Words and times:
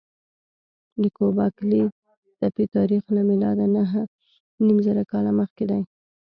د 1.01 1.03
ګوبک 1.17 1.55
لي 1.69 1.81
تپې 2.39 2.65
تاریخ 2.75 3.03
له 3.15 3.21
میلاده 3.29 3.65
نههنیمزره 3.75 5.03
کاله 5.11 5.31
مخکې 5.39 5.65
دی. 5.71 5.81